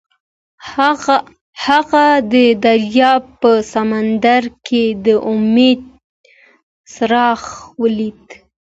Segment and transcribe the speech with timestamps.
[1.67, 5.81] هغه د دریاب په سمندر کې د امید
[6.93, 7.41] څراغ
[7.81, 8.23] ولید.